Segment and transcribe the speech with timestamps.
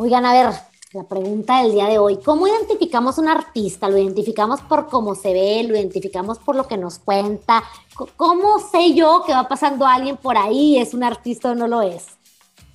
[0.00, 0.54] Oigan, a ver,
[0.92, 3.88] la pregunta del día de hoy, ¿cómo identificamos un artista?
[3.88, 5.64] ¿Lo identificamos por cómo se ve?
[5.64, 7.64] ¿Lo identificamos por lo que nos cuenta?
[8.14, 11.82] ¿Cómo sé yo que va pasando alguien por ahí es un artista o no lo
[11.82, 12.06] es?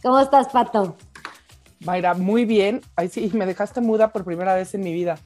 [0.01, 0.97] ¿Cómo estás, Pato?
[1.79, 2.81] Mayra, muy bien.
[2.97, 5.17] Ay, sí, me dejaste muda por primera vez en mi vida.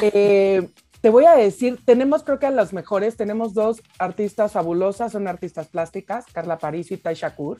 [0.00, 0.68] Eh,
[1.00, 5.26] te voy a decir, tenemos creo que a los mejores, tenemos dos artistas fabulosas, son
[5.26, 7.58] artistas plásticas, Carla París y Tai Shakur,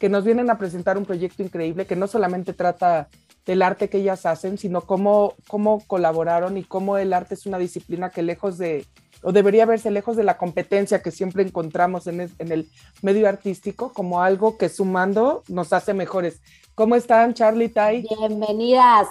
[0.00, 3.08] que nos vienen a presentar un proyecto increíble que no solamente trata
[3.44, 7.58] del arte que ellas hacen, sino cómo, cómo colaboraron y cómo el arte es una
[7.58, 8.86] disciplina que lejos de,
[9.22, 12.70] o debería verse lejos de la competencia que siempre encontramos en el, en el
[13.02, 16.40] medio artístico, como algo que sumando nos hace mejores.
[16.74, 18.02] ¿Cómo están, Charlie Tai?
[18.02, 19.06] Bienvenidas.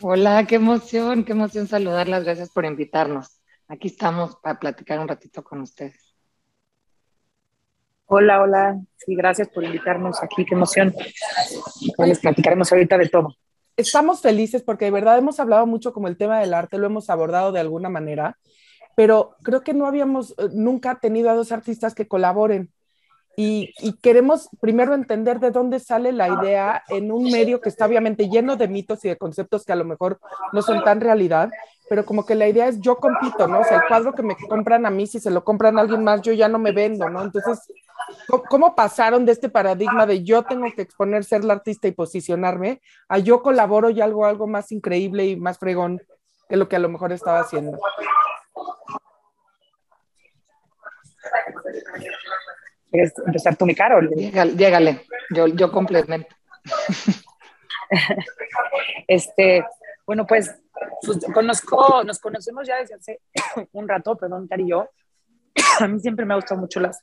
[0.00, 2.22] Hola, qué emoción, qué emoción saludarlas.
[2.22, 3.40] Gracias por invitarnos.
[3.66, 6.11] Aquí estamos para platicar un ratito con ustedes.
[8.14, 8.78] Hola, hola.
[8.98, 10.44] Sí, gracias por invitarnos aquí.
[10.44, 10.94] Qué emoción.
[11.96, 13.34] les platicaremos ahorita de todo.
[13.74, 17.08] Estamos felices porque de verdad hemos hablado mucho como el tema del arte, lo hemos
[17.08, 18.38] abordado de alguna manera,
[18.96, 22.70] pero creo que no habíamos eh, nunca tenido a dos artistas que colaboren.
[23.36, 27.86] Y, y, queremos primero entender de dónde sale la idea en un medio que está
[27.86, 30.20] obviamente lleno de mitos y de conceptos que a lo mejor
[30.52, 31.50] no son tan realidad,
[31.88, 33.60] pero como que la idea es yo compito, ¿no?
[33.60, 36.04] O sea, el cuadro que me compran a mí, si se lo compran a alguien
[36.04, 37.22] más, yo ya no me vendo, ¿no?
[37.22, 37.60] Entonces,
[38.48, 42.80] ¿Cómo, pasaron de este paradigma de yo tengo que exponer, ser la artista y posicionarme,
[43.08, 46.00] a yo colaboro y algo, algo más increíble y más fregón
[46.48, 47.78] que lo que a lo mejor estaba haciendo?
[52.92, 54.00] ¿Quieres empezar tú, mi caro?
[54.02, 55.00] Llégale,
[55.34, 56.28] yo, yo complemento.
[59.08, 59.64] este,
[60.06, 60.54] bueno, pues,
[61.00, 63.20] pues, conozco, nos conocemos ya desde hace
[63.72, 64.90] un rato, perdón, Cari y yo.
[65.80, 67.02] A mí siempre me ha gustado mucho las,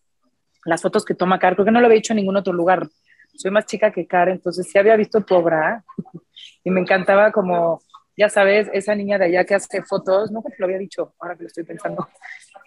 [0.63, 2.87] las fotos que toma Car, creo que no lo había hecho en ningún otro lugar.
[3.33, 5.83] Soy más chica que Car, entonces sí había visto tu obra
[6.63, 7.81] y me encantaba como,
[8.15, 11.35] ya sabes, esa niña de allá que hace fotos, nunca te lo había dicho, ahora
[11.35, 12.08] que lo estoy pensando.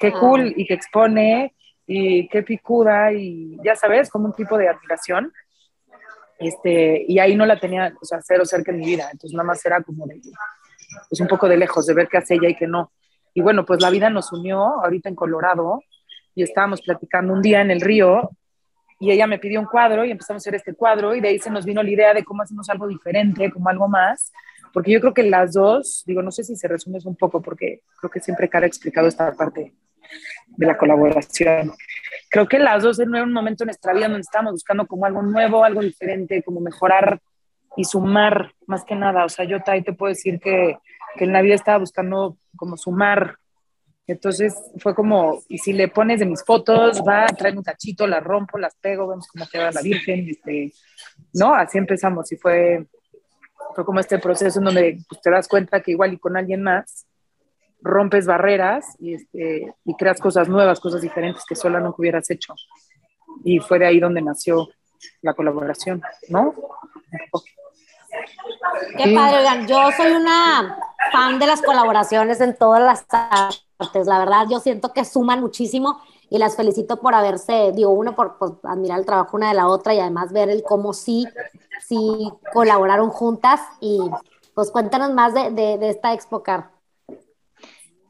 [0.01, 0.19] Qué ah.
[0.19, 1.55] cool y que expone
[1.87, 5.33] y qué picuda y ya sabes, como un tipo de admiración.
[6.39, 9.47] Este, y ahí no la tenía, o sea, cero cerca en mi vida, entonces nada
[9.47, 10.21] más era como de,
[11.09, 12.91] pues un poco de lejos, de ver qué hace ella y qué no.
[13.33, 15.83] Y bueno, pues la vida nos unió ahorita en Colorado
[16.35, 18.31] y estábamos platicando un día en el río
[18.99, 21.39] y ella me pidió un cuadro y empezamos a hacer este cuadro y de ahí
[21.39, 24.33] se nos vino la idea de cómo hacemos algo diferente, como algo más,
[24.73, 27.83] porque yo creo que las dos, digo, no sé si se resume un poco, porque
[28.01, 29.75] creo que siempre Cara ha explicado esta parte
[30.47, 31.73] de la colaboración.
[32.31, 35.23] Creo que las dos en un momento en nuestra vida donde estábamos buscando como algo
[35.23, 37.21] nuevo, algo diferente, como mejorar
[37.77, 39.25] y sumar más que nada.
[39.25, 40.79] O sea, yo ahí te puedo decir que,
[41.17, 43.37] que en la vida estaba buscando como sumar
[44.07, 48.21] entonces fue como, y si le pones de mis fotos, va, trae un cachito, la
[48.21, 50.73] rompo, las pego, vemos cómo queda la Virgen, este,
[51.35, 51.55] ¿no?
[51.55, 52.87] Así empezamos y fue,
[53.75, 56.63] fue como este proceso en donde pues, te das cuenta que igual y con alguien
[56.63, 57.07] más
[57.83, 62.55] rompes barreras y, este, y creas cosas nuevas, cosas diferentes que sola no hubieras hecho.
[63.45, 64.69] Y fue de ahí donde nació
[65.21, 66.55] la colaboración, ¿no?
[68.97, 70.79] Qué padre, Yo soy una
[71.13, 73.07] fan de las colaboraciones en todas las
[74.07, 76.01] la verdad, yo siento que suman muchísimo
[76.31, 79.93] y las felicito por haberse, digo, uno por, admirar el trabajo una de la otra
[79.95, 81.27] y además ver el cómo sí,
[81.87, 84.01] sí colaboraron juntas y
[84.55, 86.71] pues cuéntanos más de, de, esta Expo Car.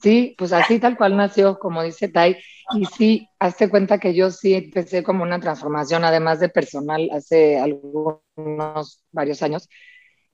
[0.02, 2.36] Sí, pues así tal cual nació, como dice Tai,
[2.74, 7.58] y sí, hazte cuenta que yo sí empecé como una transformación, además de personal, hace
[7.58, 9.68] algunos, varios años,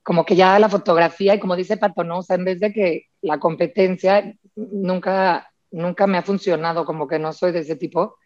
[0.03, 2.19] como que ya la fotografía, y como dice Pato, ¿no?
[2.21, 7.19] O sea, en vez de que la competencia nunca, nunca me ha funcionado, como que
[7.19, 8.17] no soy de ese tipo.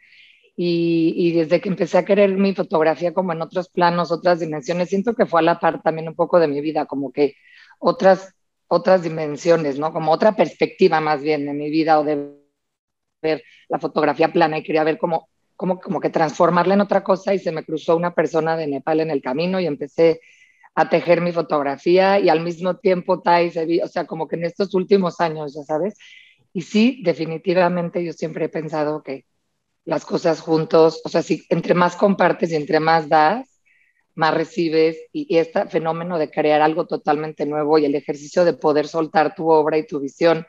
[0.57, 4.91] Y, y, desde que empecé a querer mi fotografía como en otros planos, otras dimensiones,
[4.91, 7.35] siento que fue a la par también un poco de mi vida, como que
[7.79, 8.35] otras,
[8.75, 9.93] otras dimensiones, ¿no?
[9.93, 12.33] Como otra perspectiva más bien de mi vida o de
[13.21, 17.35] ver la fotografía plana y quería ver cómo, cómo, como que transformarla en otra cosa
[17.35, 20.21] y se me cruzó una persona de Nepal en el camino y empecé
[20.75, 24.37] a tejer mi fotografía y al mismo tiempo Tai se vi, o sea, como que
[24.37, 25.99] en estos últimos años, ya sabes.
[26.55, 29.27] Y sí, definitivamente yo siempre he pensado que
[29.85, 33.52] las cosas juntos, o sea, si entre más compartes y entre más das,
[34.15, 38.89] más recibes y, este fenómeno de crear algo totalmente nuevo y el ejercicio de poder
[38.89, 40.47] soltar tu obra y tu visión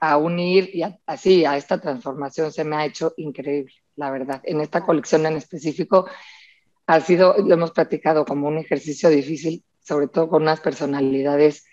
[0.00, 4.40] a unir y así a esta transformación se me ha hecho increíble, la verdad.
[4.44, 6.06] En esta colección en específico
[6.86, 11.64] ha sido, lo hemos platicado como un ejercicio difícil, sobre todo con unas personalidades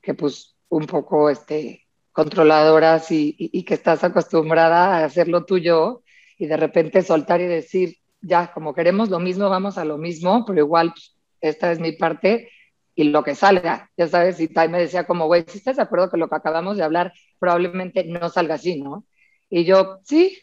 [0.00, 6.02] que pues un poco este, controladoras y, y, que estás acostumbrada a hacerlo tuyo
[6.38, 10.44] y de repente soltar y decir, ya, como queremos lo mismo, vamos a lo mismo,
[10.46, 12.50] pero igual pues, esta es mi parte
[12.94, 15.82] y lo que salga, ya sabes, y Tai me decía como, güey, si estás de
[15.82, 19.06] acuerdo que lo que acabamos de hablar probablemente no salga así, ¿no?
[19.48, 20.36] Y yo, sí,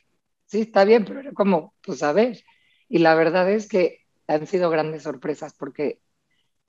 [0.45, 2.43] sí, está bien, pero era como, pues a ver.
[2.89, 6.01] Y la verdad es que han sido grandes sorpresas porque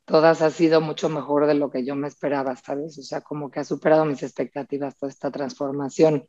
[0.04, 2.98] todas ha sido mucho mejor de lo que yo me esperaba, ¿sabes?
[2.98, 6.28] O sea, como que ha superado mis expectativas toda esta transformación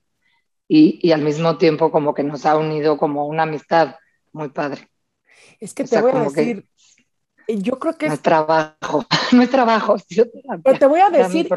[0.68, 3.96] y, y al mismo tiempo como que nos ha unido como una amistad
[4.32, 4.90] muy padre.
[5.60, 6.68] Es que te voy a decir,
[7.48, 9.96] yo creo que no es, trabajo, no es trabajo.
[10.64, 11.50] Pero te voy a decir,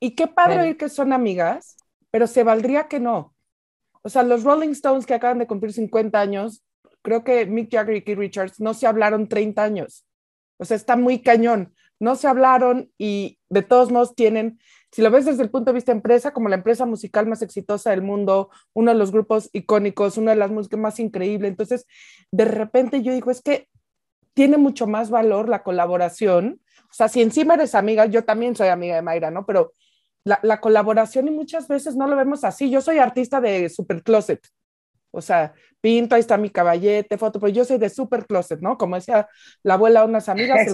[0.00, 1.76] y qué padre oír que son amigas,
[2.10, 3.34] pero se valdría que no.
[4.02, 6.62] O sea, los Rolling Stones que acaban de cumplir 50 años,
[7.02, 10.06] creo que Mick Jagger y Keith Richards no se hablaron 30 años.
[10.56, 11.74] O sea, está muy cañón.
[12.00, 15.74] No se hablaron y de todos modos tienen, si lo ves desde el punto de
[15.74, 20.16] vista empresa, como la empresa musical más exitosa del mundo, uno de los grupos icónicos,
[20.16, 21.50] una de las músicas más increíbles.
[21.50, 21.86] Entonces,
[22.30, 23.68] de repente yo digo, es que
[24.34, 26.60] tiene mucho más valor la colaboración.
[26.90, 29.44] O sea, si encima eres amiga, yo también soy amiga de Mayra, ¿no?
[29.44, 29.72] Pero
[30.24, 32.70] la, la colaboración y muchas veces no lo vemos así.
[32.70, 34.40] Yo soy artista de Super Closet.
[35.10, 38.76] O sea, pinto, ahí está mi caballete, foto, pero yo soy de super closet, ¿no?
[38.76, 39.28] Como decía
[39.62, 40.66] la abuela de unas amigas,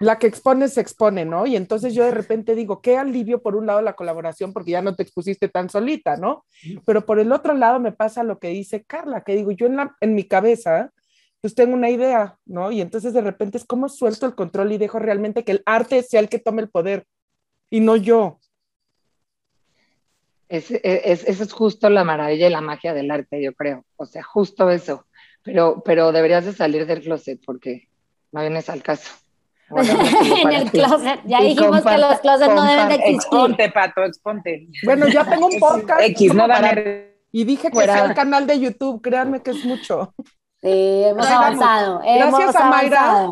[0.00, 1.46] la que expone se expone, ¿no?
[1.46, 4.80] Y entonces yo de repente digo, qué alivio por un lado la colaboración, porque ya
[4.80, 6.46] no te expusiste tan solita, ¿no?
[6.86, 9.76] Pero por el otro lado me pasa lo que dice Carla, que digo, yo en,
[9.76, 10.90] la, en mi cabeza,
[11.42, 12.72] pues tengo una idea, ¿no?
[12.72, 16.02] Y entonces de repente es como suelto el control y dejo realmente que el arte
[16.02, 17.04] sea el que tome el poder
[17.68, 18.40] y no yo.
[20.48, 23.84] Es, es, eso es justo la maravilla y la magia del arte, yo creo.
[23.96, 25.06] O sea, justo eso.
[25.42, 27.88] Pero, pero deberías de salir del closet porque
[28.32, 29.10] no vienes al caso.
[30.42, 31.20] en el closet.
[31.24, 33.14] Ya dijimos que los closets no deben de existir.
[33.16, 34.68] Exponte, Pato, exponte.
[34.84, 36.02] Bueno, ya tengo un podcast.
[36.02, 36.46] X, no
[37.32, 40.14] Y dije que era el canal de YouTube, créanme que es mucho.
[40.62, 42.00] Sí, hemos avanzado.
[42.00, 43.28] Gracias a Mayra.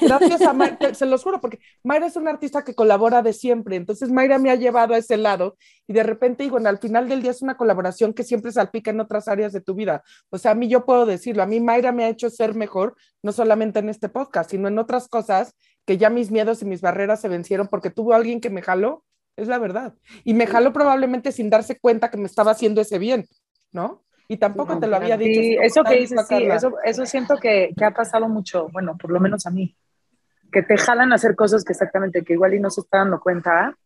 [0.00, 3.76] Gracias a Mayra, se los juro, porque Mayra es una artista que colabora de siempre,
[3.76, 5.56] entonces Mayra me ha llevado a ese lado
[5.86, 9.00] y de repente digo, al final del día es una colaboración que siempre salpica en
[9.00, 10.02] otras áreas de tu vida.
[10.28, 12.94] O sea, a mí yo puedo decirlo, a mí Mayra me ha hecho ser mejor,
[13.22, 15.54] no solamente en este podcast, sino en otras cosas
[15.84, 19.04] que ya mis miedos y mis barreras se vencieron porque tuvo alguien que me jaló,
[19.36, 19.94] es la verdad.
[20.24, 23.26] Y me jaló probablemente sin darse cuenta que me estaba haciendo ese bien,
[23.72, 24.02] ¿no?
[24.28, 25.40] Y tampoco te lo había dicho.
[25.40, 29.10] Sí, eso que dices, sí, eso, eso siento que, que, ha pasado mucho, bueno, por
[29.10, 29.76] lo menos a mí,
[30.52, 33.18] que te jalan a hacer cosas que exactamente, que igual y no se está dando
[33.18, 33.76] cuenta.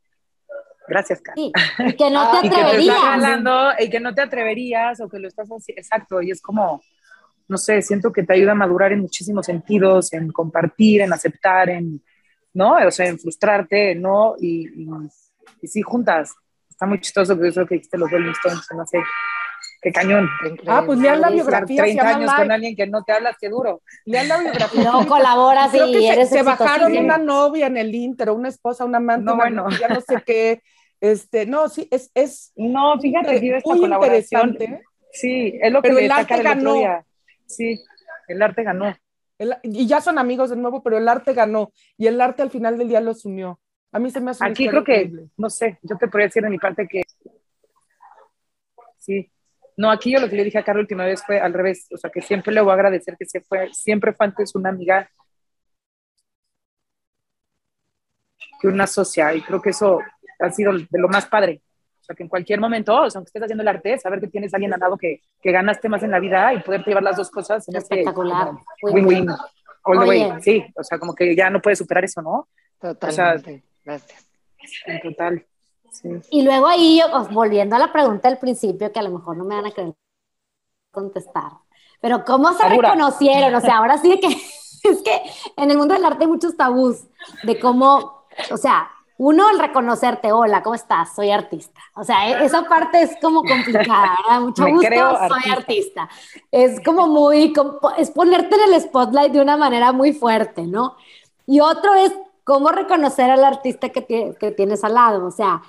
[0.87, 1.23] Gracias.
[1.35, 3.40] Sí, y que no te atreverías.
[3.79, 6.82] y, que no te atreverías o que lo estás haciendo, exacto, y es como,
[7.49, 11.70] no sé, siento que te ayuda a madurar en muchísimos sentidos, en compartir, en aceptar,
[11.70, 12.02] en,
[12.52, 12.76] ¿no?
[12.76, 14.35] O sea, en frustrarte, ¿no?
[14.38, 14.88] Y, y,
[15.62, 16.35] y sí, juntas.
[16.69, 18.99] Está muy chistoso que eso que dijiste los Rolling Stones, no sé,
[19.85, 20.31] Qué cañón.
[20.67, 21.82] Ah, pues lean la biografía.
[21.82, 23.82] 30 años con alguien que no te hablas, qué duro.
[24.06, 24.82] Lean la biografía.
[24.82, 28.87] No colaboras y que eres se, se bajaron una novia en el Inter, una esposa,
[28.87, 29.69] una amante, no, bueno.
[29.79, 30.62] ya no sé qué.
[31.02, 34.56] Este, no, sí, es, es no, fíjate, que esta colaboración.
[35.12, 37.05] Sí, es lo que pero el arte ganó.
[37.46, 37.82] Sí,
[38.29, 38.94] el arte ganó.
[39.38, 41.73] El, y ya son amigos de nuevo, pero el arte ganó.
[41.96, 43.61] Y el arte al final del día los unió.
[43.93, 46.50] A mí se me hace Aquí creo que, no sé, yo te podría decir de
[46.50, 47.02] mi parte que
[48.99, 49.31] sí,
[49.76, 51.87] no, aquí yo lo que le dije a Carlos la última vez fue al revés,
[51.93, 54.69] o sea, que siempre le voy a agradecer que se fue, siempre fue antes una
[54.70, 55.08] amiga
[58.61, 59.99] que una socia, y creo que eso
[60.38, 61.61] ha sido de lo más padre.
[62.04, 64.28] O sea, que en cualquier momento, o sea, aunque estés haciendo el arte, saber que
[64.28, 67.02] tienes a alguien al lado que, que ganaste más en la vida y poder llevar
[67.02, 68.50] las dos cosas en este Espectacular.
[68.82, 69.30] win-win.
[69.84, 70.32] All the way.
[70.42, 72.46] Sí, o sea, como que ya no puedes superar eso, ¿no?
[72.78, 73.06] Totalmente.
[73.06, 74.26] O sea, Gracias.
[74.84, 75.46] En total.
[76.30, 79.38] Y luego ahí, yo, pues, volviendo a la pregunta del principio, que a lo mejor
[79.38, 79.94] no me van a querer
[80.90, 81.52] contestar,
[82.02, 83.54] pero ¿cómo se reconocieron?
[83.54, 84.26] O sea, ahora sí que
[84.90, 85.23] es que
[85.56, 87.06] en el mundo del arte hay muchos tabús
[87.44, 91.14] de cómo, o sea, uno, el reconocerte, hola, ¿cómo estás?
[91.14, 91.80] Soy artista.
[91.94, 94.40] O sea, e, esa parte es como complicada, ¿verdad?
[94.44, 94.88] Mucho gusto,
[95.28, 96.09] soy artista.
[96.50, 97.52] Es como muy,
[97.97, 100.97] es ponerte en el spotlight de una manera muy fuerte, ¿no?
[101.47, 105.26] Y otro es cómo reconocer al artista que, que tienes al lado.
[105.26, 105.62] O sea,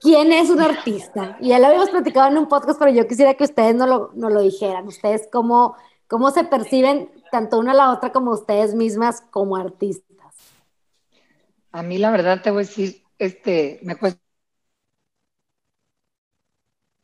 [0.00, 1.36] quién es un artista.
[1.40, 4.10] Y ya lo habíamos platicado en un podcast, pero yo quisiera que ustedes no lo,
[4.14, 4.86] no lo dijeran.
[4.86, 5.76] Ustedes cómo,
[6.06, 10.07] cómo se perciben tanto una a la otra como ustedes mismas como artistas.
[11.78, 14.20] A mí la verdad te voy a decir, este, me cuesta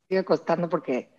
[0.09, 1.11] sigue costando porque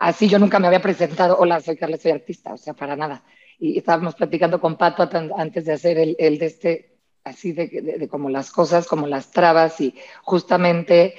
[0.00, 3.24] así yo nunca me había presentado, hola, soy Carla, soy artista, o sea, para nada.
[3.58, 8.30] Y estábamos platicando con Pato antes de hacer el, de este así de, de, como
[8.30, 11.14] las cosas, como las trabas y justamente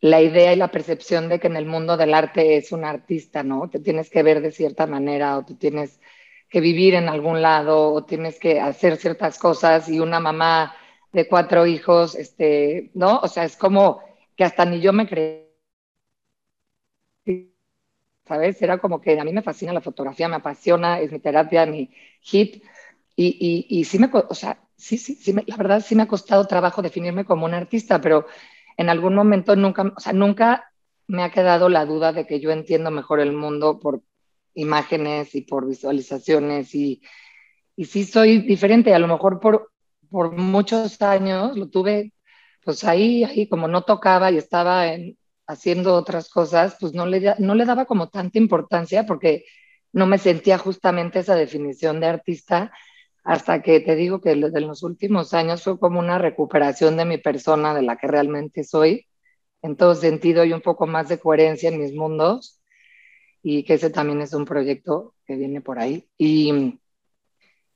[0.00, 3.42] la idea y la percepción de que en el mundo del arte es un artista,
[3.42, 3.68] ¿no?
[3.70, 6.00] Te tienes que ver de cierta manera o tú tienes
[6.48, 10.74] que vivir en algún lado o tienes que hacer ciertas cosas y una mamá
[11.14, 13.20] de cuatro hijos, este, ¿no?
[13.20, 14.00] O sea, es como
[14.36, 15.44] que hasta ni yo me creí.
[18.26, 18.60] ¿Sabes?
[18.62, 21.90] Era como que a mí me fascina la fotografía, me apasiona, es mi terapia, mi
[22.22, 22.64] hit.
[23.16, 26.08] Y, y, y sí me, o sea, sí, sí, sí, la verdad sí me ha
[26.08, 28.26] costado trabajo definirme como un artista, pero
[28.76, 30.72] en algún momento nunca, o sea, nunca
[31.06, 34.02] me ha quedado la duda de que yo entiendo mejor el mundo por
[34.54, 37.02] imágenes y por visualizaciones y,
[37.76, 39.72] y sí soy diferente, a lo mejor por,
[40.14, 42.12] por muchos años lo tuve
[42.64, 45.18] pues ahí, ahí como no tocaba y estaba en,
[45.48, 49.44] haciendo otras cosas, pues no le, no le daba como tanta importancia porque
[49.92, 52.72] no me sentía justamente esa definición de artista
[53.24, 57.18] hasta que te digo que en los últimos años fue como una recuperación de mi
[57.18, 59.08] persona, de la que realmente soy,
[59.62, 62.60] en todo sentido y un poco más de coherencia en mis mundos,
[63.42, 66.08] y que ese también es un proyecto que viene por ahí.
[66.16, 66.78] Y,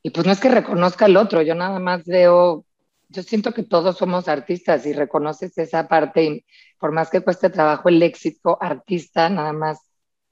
[0.02, 2.64] y pues no es que reconozca el otro, yo nada más veo,
[3.08, 6.44] yo siento que todos somos artistas y reconoces esa parte, y
[6.78, 9.78] por más que cueste trabajo el léxico artista, nada más,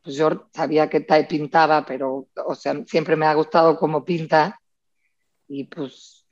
[0.02, 4.60] pues yo sabía que Tai pintaba, pero, o sea, siempre me ha gustado cómo pinta,
[5.48, 6.26] y pues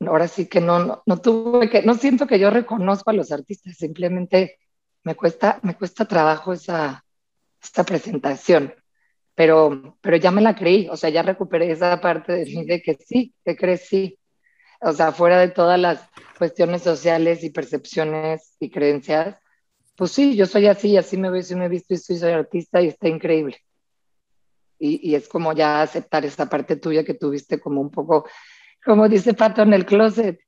[0.00, 3.76] ahora sí que no, no, tuve que, no siento que yo reconozco a los artistas,
[3.76, 4.58] simplemente
[5.04, 7.04] me cuesta, me cuesta trabajo esa,
[7.62, 8.74] esta presentación,
[9.34, 12.82] pero, pero ya me la creí, o sea, ya recuperé esa parte de mí de
[12.82, 14.18] que sí, que crecí,
[14.80, 16.08] o sea, fuera de todas las
[16.38, 19.36] cuestiones sociales y percepciones y creencias,
[19.96, 22.80] pues sí, yo soy así, así me veo, me he visto y soy, soy artista
[22.80, 23.58] y está increíble.
[24.78, 28.26] Y, y, es como ya aceptar esa parte tuya que tuviste como un poco
[28.84, 30.40] como dice Pato en el closet.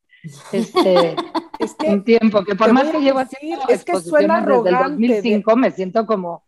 [0.53, 1.17] Este,
[1.59, 3.37] es que, un tiempo que por más que llevo así
[3.69, 6.44] es que suena desde el 2005 me siento como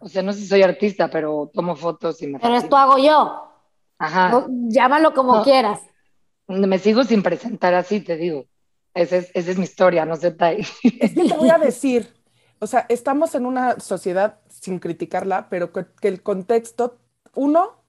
[0.00, 2.98] o sea no sé si soy artista pero tomo fotos y me pero esto hago
[2.98, 3.46] yo.
[3.98, 4.46] Ajá.
[4.48, 5.80] Llámalo como quieras.
[6.48, 8.46] Me sigo sin presentar así te digo.
[8.92, 10.58] Esa es, esa es mi historia no sé Tai.
[10.58, 12.12] es que te voy a decir
[12.58, 16.98] o sea estamos en una sociedad sin criticarla pero que el contexto
[17.34, 17.80] uno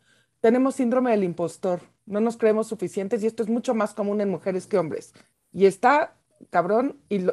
[0.42, 1.82] tenemos síndrome del impostor.
[2.06, 5.14] No nos creemos suficientes y esto es mucho más común en mujeres que hombres.
[5.54, 6.16] Y está
[6.50, 7.28] cabrón y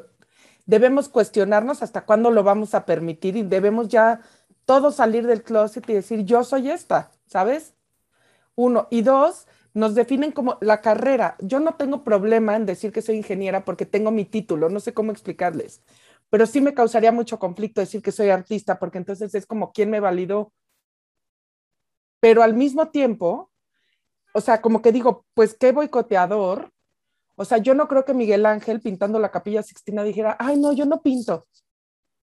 [0.67, 4.21] debemos cuestionarnos hasta cuándo lo vamos a permitir y debemos ya
[4.69, 7.73] todos salir del closet y decir, yo soy esta, ¿sabes?
[8.55, 8.87] Uno.
[8.91, 11.37] Y dos, nos definen como la carrera.
[11.41, 14.93] Yo no tengo problema en decir que soy ingeniera porque tengo mi título, no sé
[14.93, 15.83] cómo explicarles,
[16.29, 19.89] pero sí me causaría mucho conflicto decir que soy artista porque entonces es como, ¿quién
[19.89, 20.53] me validó?
[22.21, 23.51] Pero al mismo tiempo,
[24.35, 26.73] o sea, como que digo, pues qué boicoteador.
[27.37, 30.75] O sea, yo no creo que Miguel Ángel pintando la capilla Sixtina dijera, ay, no,
[30.75, 31.47] yo no pinto.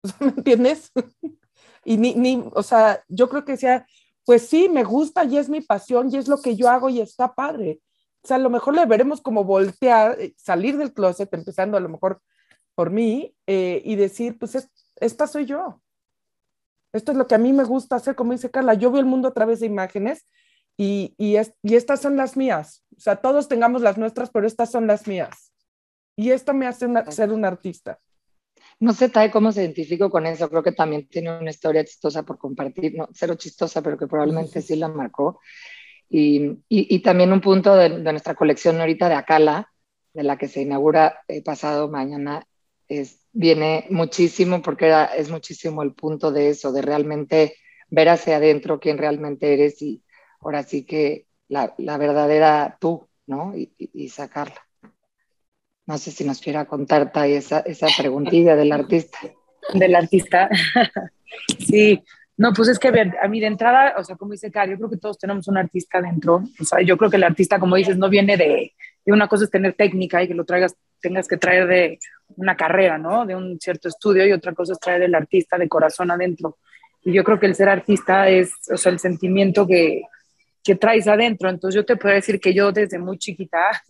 [0.20, 0.92] ¿Me entiendes?
[1.86, 3.86] Y ni, ni, o sea, yo creo que sea,
[4.26, 7.02] pues sí, me gusta y es mi pasión y es lo que yo hago y
[7.02, 7.82] está padre.
[8.24, 11.82] O sea, a lo mejor le veremos como voltear, eh, salir del closet, empezando a
[11.82, 12.22] lo mejor
[12.76, 15.82] por mí, eh, y decir, pues esta soy yo.
[16.94, 19.08] Esto es lo que a mí me gusta hacer, como dice Carla, yo veo el
[19.08, 20.28] mundo a través de imágenes
[20.78, 21.36] y, y,
[21.76, 22.84] estas son las mías.
[22.96, 25.52] O sea, todos tengamos las nuestras, pero estas son las mías.
[26.16, 28.00] Y esto me hace ser un artista.
[28.84, 30.50] No sé, Tai, cómo se identifico con eso.
[30.50, 34.62] Creo que también tiene una historia chistosa por compartir, no, cero chistosa, pero que probablemente
[34.62, 35.40] sí la marcó.
[36.10, 39.72] Y, y, también un punto de, nuestra colección ahorita de Acala,
[40.14, 42.46] de la que se inaugura eh, pasado mañana,
[42.90, 47.56] es, viene muchísimo porque era, es muchísimo el punto de eso, de realmente
[47.90, 50.04] ver hacia adentro quién realmente eres y,
[50.42, 53.56] ahora sí que la, la verdadera tú, ¿no?
[53.56, 54.68] Y, y, sacarla.
[55.86, 59.20] No sé si nos quiera contar, Tai, esa, esa preguntilla del artista.
[59.74, 60.50] Del artista.
[61.60, 62.02] sí,
[62.38, 64.90] no, pues es que a mí de entrada, o sea, como dice Cari, yo creo
[64.90, 66.44] que todos tenemos un artista dentro.
[66.60, 68.74] O sea, yo creo que el artista, como dices, no viene de,
[69.06, 72.00] de una cosa es tener técnica y que lo traigas, tengas que traer de
[72.36, 73.26] una carrera, ¿no?
[73.26, 76.58] De un cierto estudio y otra cosa es traer el artista de corazón adentro.
[77.04, 80.04] Y yo creo que el ser artista es, o sea, el sentimiento que,
[80.64, 81.50] que traes adentro.
[81.50, 83.84] Entonces yo te puedo decir que yo desde muy chiquita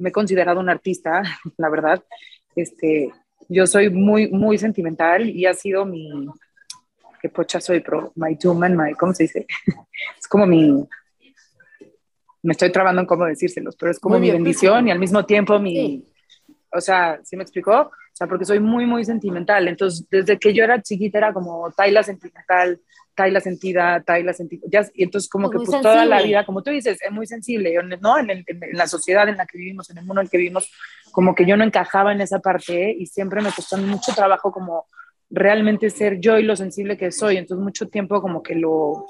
[0.00, 1.22] me he considerado un artista,
[1.56, 2.02] la verdad.
[2.56, 3.12] Este,
[3.48, 6.26] yo soy muy, muy sentimental y ha sido mi,
[7.20, 9.46] que pocha soy, pero my human, my, ¿cómo se dice?
[10.18, 10.88] es como mi,
[12.42, 15.58] me estoy trabando en cómo decírselos, pero es como mi bendición y al mismo tiempo
[15.58, 16.04] mi,
[16.72, 17.90] o sea, ¿sí me explicó?
[18.20, 19.66] Sea, porque soy muy, muy sentimental.
[19.66, 22.78] Entonces, desde que yo era chiquita era como Taila sentimental,
[23.14, 24.60] Taila sentida, Taila sentida.
[24.70, 27.74] Ya, y entonces como que pues toda la vida, como tú dices, es muy sensible,
[28.02, 28.18] ¿no?
[28.18, 30.70] En, en, la sociedad en la que vivimos, en el mundo en el que vivimos,
[31.12, 34.84] como que yo no encajaba en esa parte y siempre me costó mucho trabajo como
[35.30, 37.38] realmente ser yo y lo sensible que soy.
[37.38, 39.06] Entonces, mucho tiempo como que lo,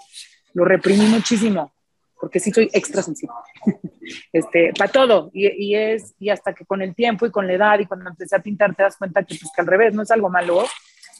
[0.55, 1.73] lo reprimí muchísimo
[2.21, 3.35] porque sí soy extra sensible,
[4.33, 7.55] este, para todo, y, y, es, y hasta que con el tiempo y con la
[7.55, 10.03] edad y cuando empecé a pintar te das cuenta que, pues, que al revés, no
[10.03, 10.65] es algo malo,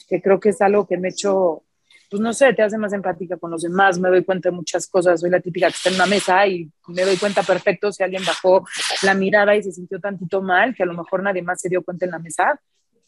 [0.09, 1.63] que creo que es algo que me ha hecho,
[2.11, 4.87] pues no sé, te hace más empática con los demás, me doy cuenta de muchas
[4.89, 8.03] cosas, soy la típica que está en una mesa y me doy cuenta perfecto si
[8.03, 8.67] alguien bajó
[9.03, 11.83] la mirada y se sintió tantito mal, que a lo mejor nadie más se dio
[11.83, 12.61] cuenta en la mesa,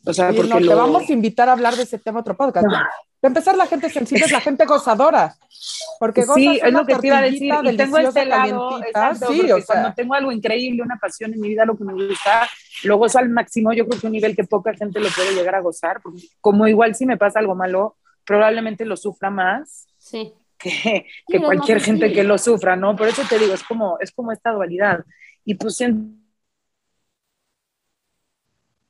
[0.05, 0.69] o sea, porque no, lo...
[0.69, 2.67] te vamos a invitar a hablar de ese tema otro podcast.
[2.67, 2.79] No.
[3.23, 5.37] De empezar, la gente sensible es la gente gozadora.
[6.01, 7.55] Porque sí, es lo que te iba a decir.
[7.63, 11.41] Y tengo este lado, exacto, sí, o sea, cuando tengo algo increíble, una pasión en
[11.41, 12.49] mi vida, lo que me gusta,
[12.83, 13.73] lo gozo al máximo.
[13.73, 16.01] Yo creo que un nivel que poca gente lo puede llegar a gozar.
[16.03, 19.87] Porque como igual si me pasa algo malo, probablemente lo sufra más.
[19.99, 20.35] Sí.
[20.59, 22.97] Que, que sí, cualquier gente que lo sufra, ¿no?
[22.97, 25.05] Por eso te digo, es como, es como esta dualidad.
[25.45, 25.81] Y pues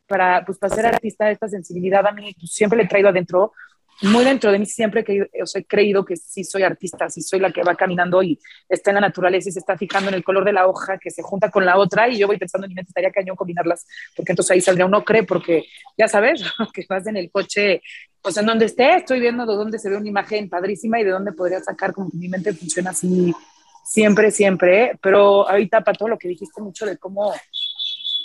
[0.07, 3.53] para, pues, para ser artista, esta sensibilidad a mí pues, siempre le he traído adentro,
[4.03, 7.23] muy dentro de mí siempre que o sea, he creído que sí soy artista, sí
[7.23, 10.15] soy la que va caminando y está en la naturaleza y se está fijando en
[10.15, 12.67] el color de la hoja que se junta con la otra y yo voy pensando
[12.67, 15.65] en mi mente estaría cañón combinarlas porque entonces ahí saldría uno cree porque
[15.97, 16.43] ya sabes
[16.75, 17.83] que vas en el coche
[18.21, 21.11] pues en donde esté estoy viendo de dónde se ve una imagen padrísima y de
[21.11, 23.35] dónde podría sacar como que mi mente funciona así
[23.85, 27.33] siempre, siempre, pero ahorita para todo lo que dijiste mucho de cómo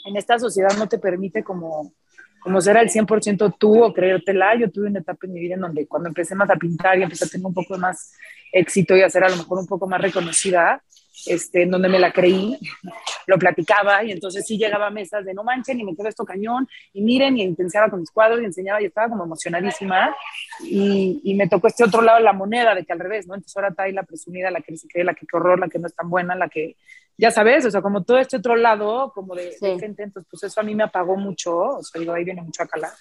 [0.06, 1.94] en esta sociedad no te permite como,
[2.40, 4.56] como ser al 100% tú o creértela.
[4.56, 7.04] Yo tuve una etapa en mi vida en donde cuando empecé más a pintar y
[7.04, 8.14] empecé a tener un poco más
[8.52, 10.82] éxito y a ser a lo mejor un poco más reconocida,
[11.26, 12.58] este, en donde me la creí,
[13.28, 16.24] lo platicaba y entonces sí llegaba a mesas de no manchen y me quedo esto
[16.24, 20.16] cañón y miren y intensiaba con mis cuadros y enseñaba y estaba como emocionadísima
[20.62, 23.34] y, y, me tocó este otro lado de la moneda de que al revés, ¿no?
[23.34, 25.68] Entonces ahora está ahí la presumida, la que se cree, la que qué horror, la
[25.68, 26.76] que no es tan buena, la que,
[27.18, 29.66] ya sabes, o sea, como todo este otro lado, como de, sí.
[29.66, 32.42] de gente, entonces pues eso a mí me apagó mucho, o sea, digo, ahí viene
[32.42, 32.92] mucho a calar,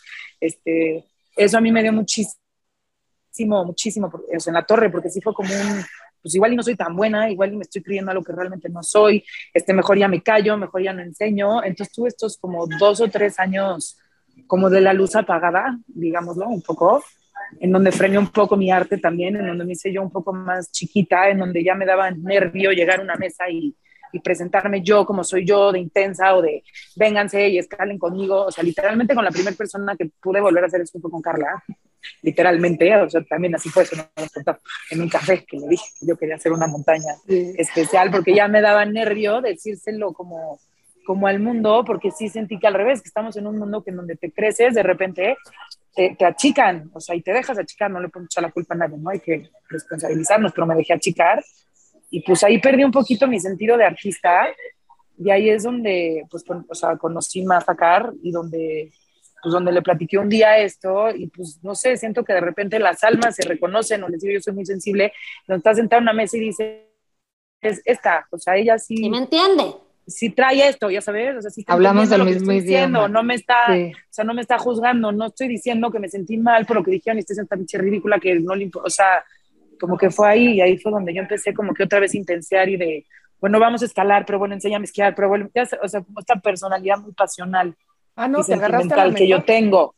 [0.40, 1.04] este,
[1.36, 2.36] eso a mí me dio muchísimo,
[3.64, 5.84] muchísimo, o sea, en la torre, porque sí fue como un,
[6.26, 8.68] pues igual y no soy tan buena, igual y me estoy creyendo algo que realmente
[8.68, 11.62] no soy, este, mejor ya me callo, mejor ya no enseño.
[11.62, 13.96] Entonces tuve estos como dos o tres años
[14.48, 17.04] como de la luz apagada, digámoslo, un poco,
[17.60, 20.32] en donde frené un poco mi arte también, en donde me hice yo un poco
[20.32, 23.76] más chiquita, en donde ya me daba nervio llegar a una mesa y,
[24.12, 26.62] y presentarme yo como soy yo, de intensa o de
[26.96, 28.46] vénganse y escalen conmigo.
[28.46, 31.22] O sea, literalmente con la primera persona que pude volver a hacer esto fue con
[31.22, 31.62] Carla
[32.22, 33.96] literalmente, o sea, también así fue eso,
[34.90, 37.54] en un café que le dije que yo quería hacer una montaña sí.
[37.56, 40.58] especial porque ya me daba nervio decírselo como,
[41.04, 43.90] como al mundo, porque sí sentí que al revés, que estamos en un mundo que
[43.90, 45.36] en donde te creces, de repente
[45.94, 48.74] te, te achican, o sea, y te dejas achicar, no le puedo echar la culpa
[48.74, 49.10] a nadie, ¿no?
[49.10, 51.42] Hay que responsabilizarnos, pero me dejé achicar
[52.10, 54.46] y pues ahí perdí un poquito mi sentido de artista
[55.18, 58.92] y ahí es donde, pues, con, o sea, conocí más a Car y donde
[59.42, 62.78] pues donde le platiqué un día esto y pues no sé, siento que de repente
[62.80, 65.12] las almas se reconocen o les digo yo soy muy sensible,
[65.46, 66.88] donde está sentada en una mesa y dice,
[67.60, 68.96] es esta, o sea, ella sí...
[68.96, 69.74] ¿Sí me entiende?
[70.08, 73.06] Sí trae esto, ya sabes, o sea, sí Hablamos del mismo idioma.
[73.08, 73.92] no me está, Sí.
[73.92, 76.82] o sea, no me está juzgando, no estoy diciendo que me sentí mal por lo
[76.84, 79.22] que dijeron y estoy esta pinche ridícula que no le impo- o sea,
[79.78, 82.16] como que fue ahí y ahí fue donde yo empecé como que otra vez a
[82.18, 83.06] intensiar y de,
[83.40, 85.48] bueno, vamos a escalar, pero bueno, enséñame a esquiar, pero bueno,
[85.82, 87.74] o sea, como esta personalidad muy pasional
[88.14, 89.94] Ah, no, y te agarraste a la sentimental que yo tengo.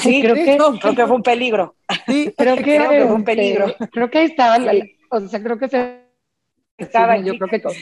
[0.00, 1.76] Sí, creo que, no, creo que fue un peligro.
[2.06, 3.66] Sí, creo que, creo que fue un peligro.
[3.92, 4.96] creo que ahí estaba, la- Sí.
[5.10, 6.02] o sea, creo que se,
[6.78, 7.72] Estaba yo en- creo que con,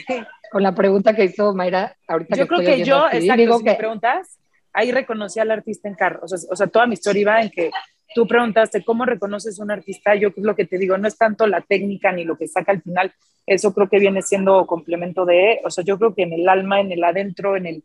[0.51, 3.17] con la pregunta que hizo Mayra, ahorita Yo que creo estoy que yo, a ti,
[3.17, 4.37] exacto, digo si que me preguntas,
[4.73, 6.19] ahí reconocí al artista en carro.
[6.23, 7.71] O sea, o sea, toda mi historia iba en que
[8.13, 10.15] tú preguntaste cómo reconoces un artista.
[10.15, 12.71] Yo, es lo que te digo, no es tanto la técnica ni lo que saca
[12.71, 13.13] al final.
[13.45, 16.79] Eso creo que viene siendo complemento de, o sea, yo creo que en el alma,
[16.79, 17.83] en el adentro, en el,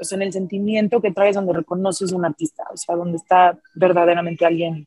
[0.00, 2.64] o sea, en el sentimiento que traes donde reconoces un artista.
[2.72, 4.86] O sea, donde está verdaderamente alguien.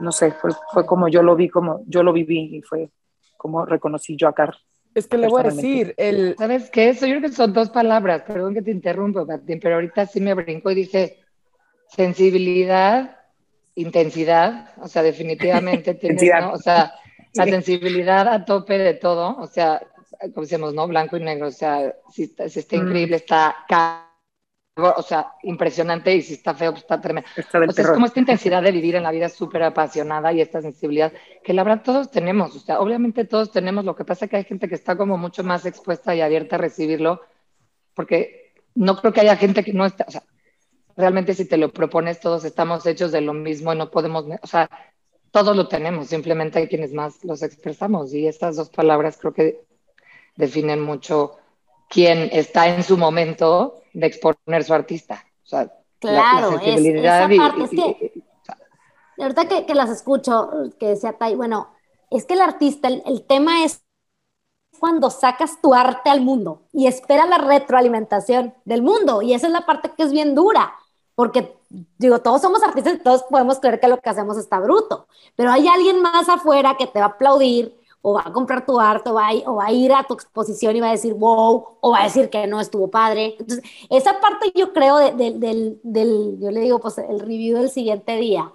[0.00, 2.90] No sé, fue, fue como yo lo vi, como yo lo viví y fue
[3.36, 4.54] como reconocí yo a Car.
[4.94, 6.90] es que le voy a decir, el, ¿Sabes qué?
[6.90, 10.20] Eso yo creo que son dos palabras, perdón que te interrumpo, Martín, pero ahorita sí
[10.20, 11.21] me brincó y dije
[11.94, 13.16] sensibilidad,
[13.74, 16.22] intensidad, o sea, definitivamente tienes.
[16.40, 16.52] ¿no?
[16.52, 16.94] O sea,
[17.34, 19.82] la sensibilidad a tope de todo, o sea,
[20.34, 20.86] como decíamos, ¿no?
[20.88, 22.80] Blanco y negro, o sea, si está, si está Mm.
[22.86, 23.56] increíble, está
[24.76, 27.28] o sea, impresionante y si está feo, pues está tremendo.
[27.36, 27.94] Del O sea, es terror.
[27.94, 31.12] como esta intensidad de vivir en la vida súper apasionada y esta sensibilidad
[31.44, 32.56] que la verdad todos tenemos.
[32.56, 33.84] O sea, obviamente todos tenemos.
[33.84, 36.56] Lo que pasa es que hay gente que está como mucho más expuesta y abierta
[36.56, 37.20] a recibirlo,
[37.94, 40.06] porque no creo que haya gente que no está.
[40.08, 40.22] O sea,
[40.96, 44.24] realmente si te lo propones, todos estamos hechos de lo mismo y no podemos.
[44.42, 44.68] O sea,
[45.30, 46.08] todos lo tenemos.
[46.08, 48.12] Simplemente hay quienes más los expresamos.
[48.14, 49.64] Y estas dos palabras creo que
[50.36, 51.36] definen mucho
[51.88, 55.24] quién está en su momento de exponer su artista.
[55.44, 55.64] O sea,
[56.02, 58.22] la- la Claro, es- sensibilidad esa parte, y- es que- y-
[59.22, 60.50] Ahorita que, que las escucho,
[60.80, 61.68] que decía Tai, bueno,
[62.10, 63.84] es que el artista, el, el tema es
[64.80, 69.20] cuando sacas tu arte al mundo y esperas la retroalimentación del mundo.
[69.22, 70.72] Y esa es la parte que es bien dura,
[71.14, 71.54] porque
[71.98, 75.50] digo, todos somos artistas y todos podemos creer que lo que hacemos está bruto, pero
[75.50, 79.10] hay alguien más afuera que te va a aplaudir o va a comprar tu arte
[79.10, 82.04] o va a, ir a tu exposición y va a decir wow, o va a
[82.04, 83.36] decir que no estuvo padre.
[83.38, 85.40] Entonces, esa parte yo creo del,
[85.82, 88.52] del, yo le digo, pues el review del siguiente día,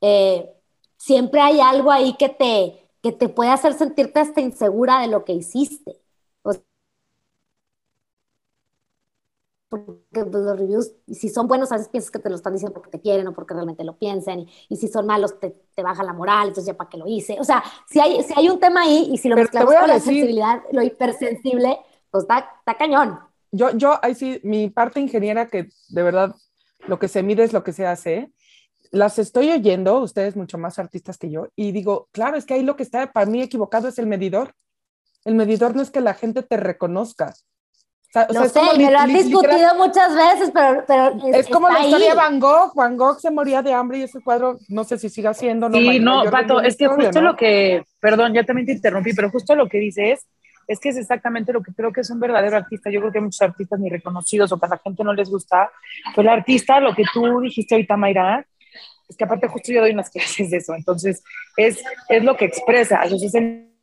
[0.00, 0.50] eh,
[0.96, 5.24] siempre hay algo ahí que te, que te puede hacer sentirte hasta insegura de lo
[5.24, 6.00] que hiciste.
[9.68, 12.72] Porque pues, los reviews, si son buenos, a veces piensas que te lo están diciendo
[12.72, 16.04] porque te quieren o porque realmente lo piensan, y, si son malos, te, te, baja
[16.04, 17.38] la moral, entonces ya para qué lo hice.
[17.40, 20.00] O sea, si hay, si hay un tema ahí, y si lo mezclamos con la
[20.00, 21.78] sensibilidad, lo hipersensible,
[22.10, 23.18] pues está, está cañón.
[23.50, 26.34] Yo, yo, ahí sí, mi parte ingeniera, que de verdad
[26.86, 28.32] lo que se mide es lo que se hace,
[28.92, 32.62] las estoy oyendo, ustedes mucho más artistas que yo, y digo, claro, es que ahí
[32.62, 34.54] lo que está para mí equivocado es el medidor.
[35.24, 37.34] El medidor no es que la gente te reconozca,
[38.32, 42.14] no sé, me lo han discutido muchas veces, pero, pero es, como la historia de
[42.14, 42.74] Van Gogh.
[42.74, 45.68] Van Gogh se moría de hambre y ese cuadro, no sé si siga siendo.
[45.68, 49.30] No, sí, no, Pato, es que justo lo que, perdón, ya también te interrumpí, pero
[49.30, 50.26] justo lo que dices
[50.66, 52.90] es que es exactamente lo que creo que es un verdadero artista.
[52.90, 55.30] Yo creo que hay muchos artistas ni reconocidos o que a la gente no les
[55.30, 55.70] gusta.
[56.14, 58.44] Pero el artista, lo que tú dijiste ahorita, Mayra,
[59.08, 60.74] es que aparte justo yo doy unas clases de eso.
[60.74, 61.22] Entonces,
[61.56, 63.02] es, es lo que expresa.
[63.02, 63.75] Eso es el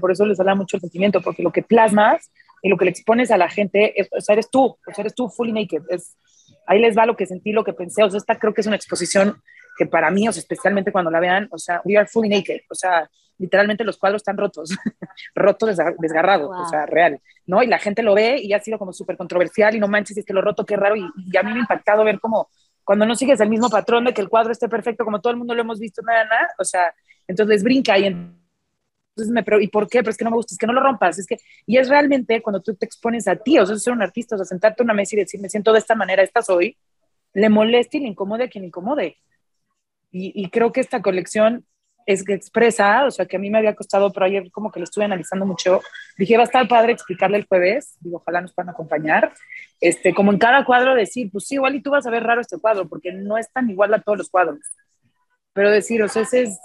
[0.00, 2.30] por eso les habla mucho el sentimiento, porque lo que plasmas
[2.62, 5.02] y lo que le expones a la gente, es, o sea, eres tú, o sea,
[5.02, 5.82] eres tú fully naked.
[5.88, 6.16] Es,
[6.66, 8.02] ahí les va lo que sentí, lo que pensé.
[8.02, 9.40] O sea, esta creo que es una exposición
[9.78, 12.60] que para mí, o sea, especialmente cuando la vean, o sea, we are fully naked.
[12.68, 14.70] O sea, literalmente los cuadros están rotos,
[15.34, 17.62] rotos, desgarrados, o sea, real, ¿no?
[17.62, 20.26] Y la gente lo ve y ha sido como súper controversial y no manches, es
[20.26, 20.96] que lo roto, qué raro.
[20.96, 22.50] Y, y, a mí me ha impactado ver cómo
[22.84, 25.38] cuando no sigues el mismo patrón de que el cuadro esté perfecto, como todo el
[25.38, 26.92] mundo lo hemos visto, nada, nada, o sea,
[27.26, 28.39] entonces brinca y entonces
[29.28, 30.00] me pero ¿y por qué?
[30.00, 31.88] Pero es que no me gusta, es que no lo rompas, es que, y es
[31.88, 34.82] realmente cuando tú te expones a ti, o sea, ser un artista, o sea, sentarte
[34.82, 36.76] en una mesa y decir, me siento de esta manera, esta soy,
[37.34, 39.16] le moleste y le incomode a quien incomode.
[40.12, 41.64] Y, y creo que esta colección
[42.06, 44.80] es que expresa, o sea, que a mí me había costado, pero ayer como que
[44.80, 45.80] lo estuve analizando mucho,
[46.18, 49.32] dije, va a estar padre explicarle el jueves, digo, ojalá nos puedan acompañar,
[49.80, 52.40] este, como en cada cuadro decir, pues sí, igual y tú vas a ver raro
[52.40, 54.58] este cuadro, porque no es tan igual a todos los cuadros,
[55.52, 56.58] pero decir, o sea, ese es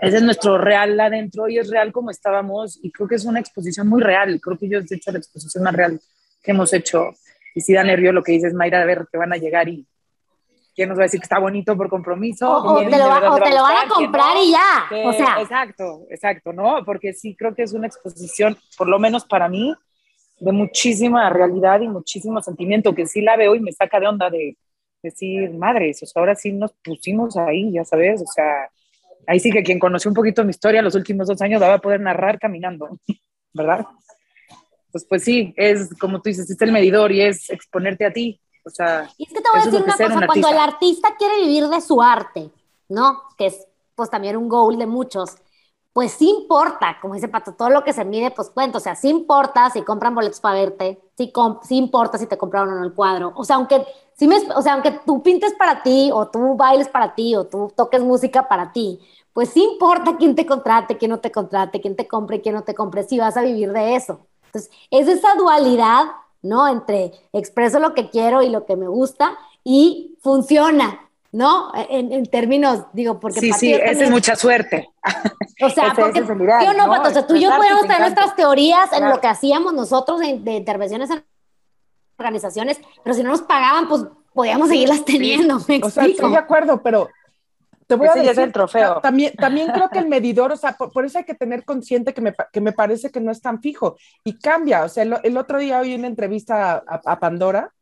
[0.00, 3.40] ese es nuestro real adentro y es real como estábamos y creo que es una
[3.40, 4.40] exposición muy real.
[4.40, 6.00] Creo que yo he hecho la exposición más real
[6.42, 7.10] que hemos hecho.
[7.54, 9.86] Y si da nervio lo que dices, Mayra, de ver que van a llegar y
[10.74, 12.50] quién nos va a decir que está bonito por compromiso.
[12.50, 14.88] O, te, lo, van a comprar y ya.
[15.04, 15.40] o sea.
[15.40, 16.84] Exacto, exacto, ¿no?
[16.84, 19.74] Porque sí creo que es una exposición, por lo menos para mí,
[20.40, 24.30] de muchísima realidad y muchísimo sentimiento, que sí la veo y me saca de onda
[24.30, 24.56] de
[25.02, 28.70] decir, madres, o sea, ahora sí nos pusimos ahí, ya sabes, o sea,
[29.26, 31.74] ahí sí que quien conoció un poquito mi historia los últimos dos años la va
[31.74, 32.98] a poder narrar caminando,
[33.52, 33.86] ¿verdad?
[34.90, 38.40] Pues, pues sí, es como tú dices, es el medidor y es exponerte a ti.
[38.64, 41.40] O sea, y es que te voy a decir una cosa, cuando el artista quiere
[41.40, 42.50] vivir de su arte,
[42.88, 43.22] ¿no?
[43.36, 45.36] Que es pues también un goal de muchos,
[45.92, 48.94] pues sí importa, como dice Pato, todo lo que se mide, pues cuento, o sea,
[48.94, 51.32] sí importa si compran boletos para verte, sí,
[51.62, 53.84] sí importa si te compraron o no el cuadro, o sea, aunque,
[54.22, 57.44] sí me, o sea, aunque tú pintes para ti, o tú bailes para ti, o
[57.44, 59.00] tú toques música para ti,
[59.32, 62.62] pues sí importa quién te contrate, quién no te contrate, quién te compre, quién no
[62.62, 64.20] te compre, si vas a vivir de eso.
[64.46, 66.04] Entonces, es esa dualidad,
[66.40, 66.68] ¿no?
[66.68, 71.00] Entre expreso lo que quiero y lo que me gusta y funciona,
[71.32, 71.72] ¿no?
[71.74, 73.40] En, términos, digo, porque...
[73.40, 74.88] Sí, sí, esa es mucha suerte.
[75.64, 77.02] O sea, porque yo no, ¿no?
[77.02, 80.52] O sea, tú y yo podemos tener nuestras teorías en lo que hacíamos nosotros de,
[80.52, 81.24] intervenciones en
[82.22, 85.56] organizaciones, pero si no nos pagaban, pues podíamos seguirlas teniendo.
[85.56, 87.08] o sea, estoy de acuerdo, pero
[87.86, 89.00] te voy a decir, el trofeo.
[89.00, 92.20] También, también creo que el medidor, o sea, por, eso hay que tener consciente que
[92.20, 94.84] me, que me, parece que no es tan fijo y cambia.
[94.84, 97.72] O sea, el, otro día oí una entrevista a, a, Pandora,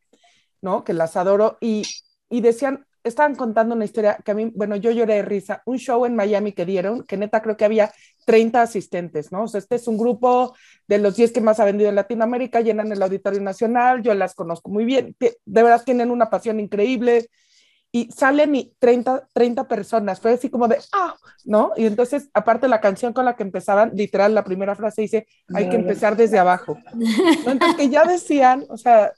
[0.60, 0.82] ¿no?
[0.82, 1.82] Que las adoro y,
[2.28, 5.78] y decían, estaban contando una historia que a mí, bueno, yo lloré de risa, un
[5.78, 7.92] show en Miami que dieron, que neta creo que había
[8.26, 9.44] 30 asistentes, ¿no?
[9.44, 10.54] O sea, este es un grupo
[10.86, 14.34] de los 10 que más ha vendido en Latinoamérica, llenan el Auditorio Nacional, yo las
[14.34, 17.28] conozco muy bien, de verdad tienen una pasión increíble,
[17.92, 21.72] y salen y 30, 30 personas, fue así como de, ah, ¿no?
[21.76, 25.68] Y entonces, aparte la canción con la que empezaban, literal, la primera frase dice, hay
[25.68, 26.78] que empezar desde abajo.
[27.46, 29.12] Entonces, que ya decían, o sea,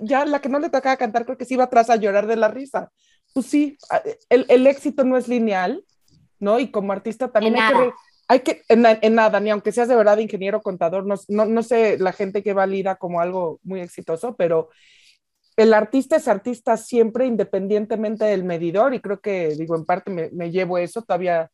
[0.00, 2.36] ya la que no le tocaba cantar, creo que se iba atrás a llorar de
[2.36, 2.90] la risa.
[3.34, 3.76] Pues sí,
[4.30, 5.84] el, el éxito no es lineal,
[6.38, 6.58] ¿no?
[6.58, 7.92] Y como artista también hay que,
[8.28, 11.98] hay que, en, nada, ni aunque seas de verdad ingeniero contador, no, no, no sé
[11.98, 14.70] la gente que valida como algo muy exitoso, pero
[15.56, 20.50] el artista es artista siempre independientemente del medidor y creo que, digo, en parte me,
[20.50, 21.50] llevo eso, todavía,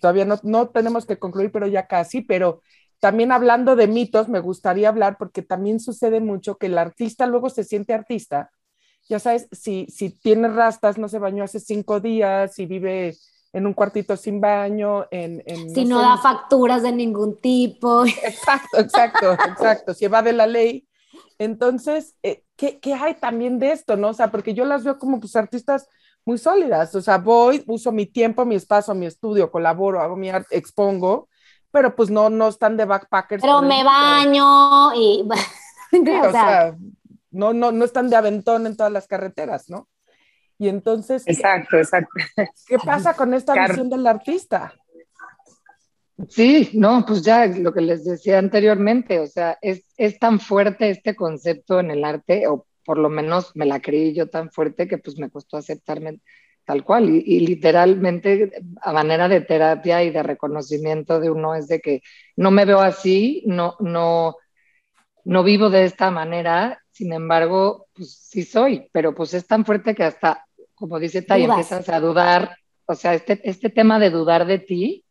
[0.00, 2.62] todavía no, no tenemos que concluir, pero ya casi, pero
[3.02, 7.50] también hablando de mitos, me gustaría hablar porque también sucede mucho que el artista luego
[7.50, 8.52] se siente artista.
[9.08, 13.16] Ya sabes, si, si tiene rastas, no se bañó hace cinco días, si vive
[13.52, 15.42] en un cuartito sin baño, en...
[15.74, 18.04] si no, da facturas de ningún tipo.
[18.06, 20.86] Exacto, exacto, exacto, si va de la ley.
[21.38, 24.10] Entonces, eh, ¿qué, ¿qué, hay también de esto, no?
[24.10, 25.88] O sea, porque yo las veo como pues artistas
[26.24, 30.30] muy sólidas, o sea, voy, uso mi tiempo, mi espacio, mi estudio, colaboro, hago mi
[30.30, 31.28] arte, expongo,
[31.72, 33.42] pero pues no, no están de backpackers.
[33.42, 35.26] Pero me baño y...
[35.92, 36.76] o, sea,
[37.30, 39.88] no, no, no están de aventón en todas las carreteras, ¿no?
[40.58, 41.24] Y entonces...
[41.26, 42.12] Exacto, exacto.
[42.66, 44.72] ¿Qué pasa con esta visión del artista?
[46.28, 50.90] Sí, no, pues ya lo que les decía anteriormente, o sea, es, es tan fuerte
[50.90, 54.86] este concepto en el arte, o por lo menos me la creí yo tan fuerte
[54.86, 56.20] que pues me costó aceptarme
[56.64, 57.08] tal cual.
[57.10, 62.02] Y, literalmente a manera de terapia y de reconocimiento de uno es de que
[62.36, 64.36] no me veo así, no, no,
[65.24, 69.94] no vivo de esta manera, sin embargo, pues sí soy, pero pues es tan fuerte
[69.94, 74.46] que hasta, como dice Tai, empiezas a dudar, o sea, este, este tema de dudar
[74.46, 75.04] de ti,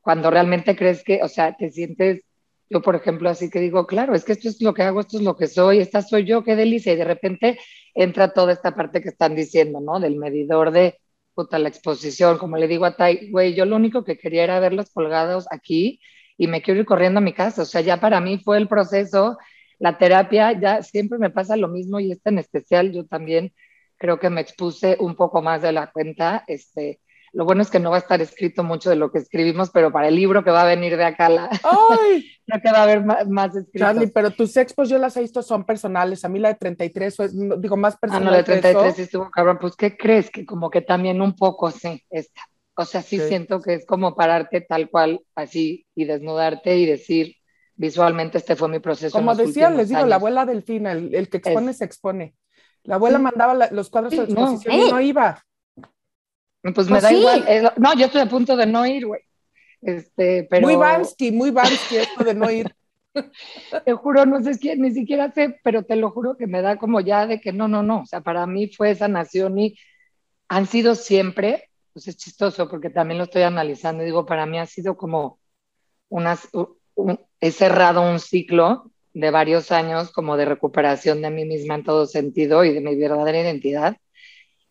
[0.00, 2.24] cuando realmente crees que, o sea, te sientes
[2.70, 5.18] yo, por ejemplo, así que digo, claro, es que esto es lo que hago, esto
[5.18, 6.92] es lo que soy, esta soy yo, qué delicia.
[6.92, 7.58] Y de repente
[7.94, 10.00] entra toda esta parte que están diciendo, ¿no?
[10.00, 10.98] Del medidor de,
[11.34, 12.38] puta, la exposición.
[12.38, 16.00] Como le digo a Tai, güey, yo lo único que quería era verlos colgados aquí
[16.36, 17.62] y me quiero ir corriendo a mi casa.
[17.62, 19.38] O sea, ya para mí fue el proceso,
[19.78, 23.52] la terapia, ya siempre me pasa lo mismo y este en especial yo también
[23.98, 27.00] creo que me expuse un poco más de la cuenta, este,
[27.34, 29.90] lo bueno es que no va a estar escrito mucho de lo que escribimos, pero
[29.90, 31.50] para el libro que va a venir de acá, la...
[31.50, 32.30] ¡Ay!
[32.46, 33.84] creo que va a haber más, escrito.
[33.84, 36.24] Charlie, pero tus expos yo las he visto son personales.
[36.24, 37.16] A mí la de 33,
[37.58, 38.22] digo, más personal.
[38.22, 39.58] Ah, no, la de 33 estuvo cabrón.
[39.60, 40.30] Pues, ¿qué crees?
[40.30, 42.40] Que como que también un poco, sí, esta.
[42.76, 47.36] O sea, sí, siento que es como pararte tal cual, así, y desnudarte y decir,
[47.74, 49.16] visualmente este fue mi proceso.
[49.16, 52.34] Como decía, les digo, la abuela Delfina, el, el que expone se expone.
[52.84, 55.42] La abuela mandaba los cuadros de exposición y no iba.
[56.72, 57.72] Pues, me pues da igual.
[57.76, 59.20] no, yo estoy a punto de no ir, güey.
[59.82, 60.66] Este, pero...
[60.66, 62.74] Muy Bansky, muy Bansky esto de no ir.
[63.84, 66.78] te juro, no sé, si, ni siquiera sé, pero te lo juro que me da
[66.78, 68.00] como ya de que no, no, no.
[68.00, 69.76] O sea, para mí fue esa nación y
[70.48, 74.58] han sido siempre, pues es chistoso porque también lo estoy analizando y digo, para mí
[74.58, 75.38] ha sido como
[76.08, 76.48] unas,
[77.40, 82.06] he cerrado un ciclo de varios años como de recuperación de mí misma en todo
[82.06, 83.98] sentido y de mi verdadera identidad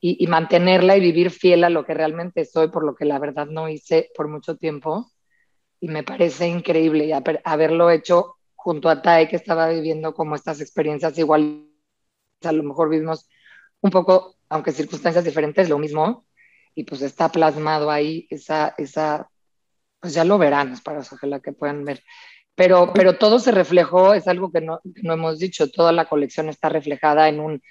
[0.05, 3.45] y, mantenerla y vivir fiel a lo que realmente soy, por lo que la verdad
[3.45, 5.09] no hice por mucho tiempo.
[5.79, 7.13] Y me parece increíble y
[7.45, 11.69] haberlo hecho junto a Tai, que estaba viviendo como estas experiencias igual,
[12.43, 13.29] a lo mejor vivimos
[13.79, 16.25] un poco, aunque circunstancias diferentes, lo mismo,
[16.75, 19.29] y pues está plasmado ahí esa, esa
[20.01, 22.03] pues ya lo verán, es para ojalá que puedan ver.
[22.55, 26.05] Pero, pero todo se reflejó, es algo que no, que no hemos dicho, toda la
[26.09, 27.61] colección está reflejada en un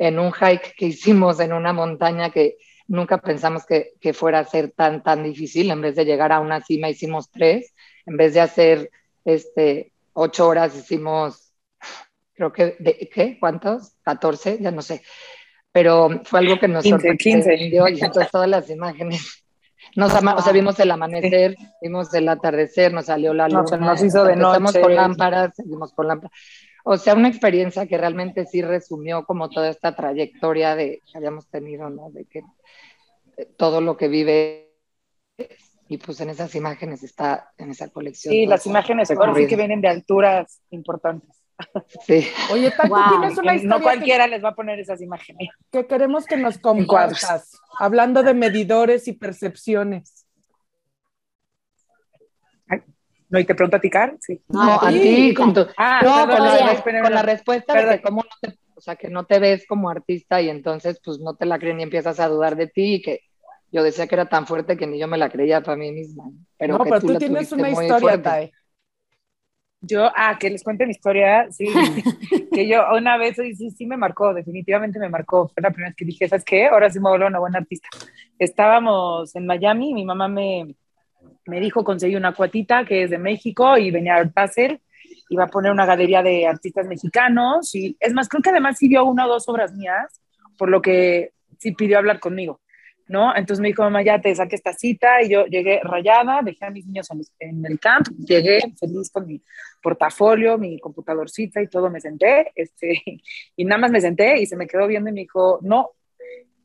[0.00, 2.56] en un hike que hicimos en una montaña que
[2.88, 5.70] nunca pensamos que, que, fuera a ser tan, tan difícil.
[5.70, 7.74] En vez de llegar a una cima, hicimos tres.
[8.06, 8.90] En vez de hacer
[9.26, 11.52] este, ocho horas, hicimos,
[12.32, 13.36] creo que, de, ¿qué?
[13.38, 13.92] ¿Cuántos?
[14.02, 14.58] ¿14?
[14.58, 15.02] Ya no sé.
[15.70, 17.10] Pero fue algo que nos 15,
[17.42, 17.86] sorprendió.
[17.88, 19.44] Y entonces todas las imágenes.
[19.96, 23.62] Nos o sea, vimos el amanecer, vimos el atardecer, nos salió la luna.
[23.62, 24.80] Nos, nos hizo de noche.
[24.80, 26.38] con lámparas, seguimos con lámparas.
[26.92, 31.46] O sea, una experiencia que realmente sí resumió como toda esta trayectoria de, que habíamos
[31.46, 32.10] tenido, ¿no?
[32.10, 32.42] De que
[33.36, 34.72] eh, todo lo que vive
[35.86, 38.32] y pues en esas imágenes está en esa colección.
[38.32, 41.30] Sí, las imágenes sí que vienen de alturas importantes.
[42.04, 42.26] Sí.
[42.52, 43.76] Oye, Paco, tienes una historia.
[43.76, 45.48] No cualquiera les va a poner esas imágenes.
[45.70, 50.19] Que queremos que nos compartas, hablando de medidores y percepciones.
[53.30, 54.42] No, y te pregunto a ti, Car, sí.
[54.48, 58.30] No, a ti, con tu, ah, no, con, la, con la, respuesta de cómo no
[58.40, 61.58] te, o sea, que no te ves como artista y entonces pues no te la
[61.58, 63.20] creen y empiezas a dudar de ti y que
[63.70, 66.24] yo decía que era tan fuerte que ni yo me la creía para mí misma.
[66.58, 68.50] Pero no, pero tú, tienes una historia, Tai.
[69.82, 71.66] Yo, ah, que les cuente mi historia, sí,
[72.52, 75.96] que yo una vez, sí, sí me marcó, definitivamente me marcó, fue la primera vez
[75.96, 76.66] que dije, ¿sabes qué?
[76.66, 77.88] Ahora sí me vuelvo una buena artista.
[78.38, 80.74] Estábamos en Miami, mi mamá me,
[81.46, 84.80] me dijo conseguí una cuatita que es de México y venía a Basel,
[85.28, 88.88] iba a poner una galería de artistas mexicanos y es más, creo que además sí
[88.88, 90.20] vio una o dos obras mías,
[90.56, 92.60] por lo que sí pidió hablar conmigo.
[93.10, 93.34] ¿no?
[93.34, 96.70] Entonces me dijo, mamá, ya te saqué esta cita y yo llegué rayada, dejé a
[96.70, 97.08] mis niños
[97.40, 99.42] en, el camp, llegué feliz con mi
[99.82, 103.02] portafolio, mi computadorcita y todo, me senté, este,
[103.56, 105.90] y nada más me senté y se me quedó viendo y me dijo, no,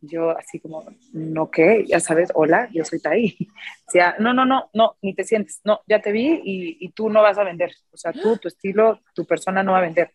[0.07, 1.85] yo así como, no, ¿qué?
[1.87, 3.35] Ya sabes, hola, yo soy Tai.
[3.87, 6.89] O sea, no, no, no, no, ni te sientes, no, ya te vi y, y
[6.89, 7.71] tú no vas a vender.
[7.91, 10.11] O sea, tú, tu estilo, tu persona no va a vender.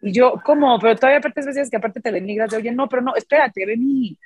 [0.00, 0.78] Y yo, ¿cómo?
[0.78, 3.76] Pero todavía aparte veces que aparte te denigras de, oye, no, pero no, espérate, ve
[3.76, 4.16] mi,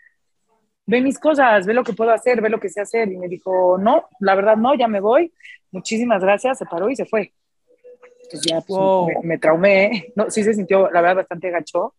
[0.87, 3.11] ve mis cosas, ve lo que puedo hacer, ve lo que sé hacer.
[3.11, 5.33] Y me dijo, no, la verdad no, ya me voy.
[5.70, 7.33] Muchísimas gracias, se paró y se fue.
[8.25, 11.94] Entonces ya pues, me, traumé, no, sí se sintió, la verdad, bastante gacho.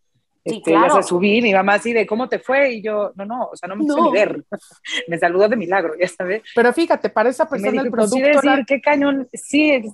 [0.45, 0.95] Sí, este, claro.
[0.95, 2.73] Ya se subí, mi mamá así de, ¿cómo te fue?
[2.73, 4.43] Y yo, no, no, o sea, no me quiso ni ver.
[5.07, 6.43] me saludó de milagro, ya sabes.
[6.53, 8.15] Pero fíjate, para esa persona el pues, producto...
[8.15, 9.85] Sí, decir, qué cañón, sí, es,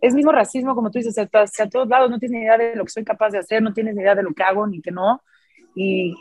[0.00, 2.76] es, mismo racismo, como tú dices, a, a todos lados, no tienes ni idea de
[2.76, 4.80] lo que soy capaz de hacer, no tienes ni idea de lo que hago, ni
[4.80, 5.20] que no
[5.74, 6.14] y,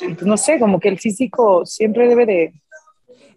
[0.00, 2.54] pues no sé, como que el físico siempre debe de,